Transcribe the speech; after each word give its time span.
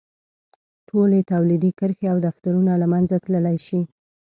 ټولې 0.89 1.19
تولیدي 1.31 1.71
کرښې 1.79 2.05
او 2.13 2.17
دفترونه 2.27 2.71
له 2.81 2.87
منځه 2.93 3.15
تللی 3.25 3.57
شي. 3.65 3.81